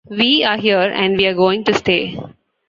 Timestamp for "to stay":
1.65-2.17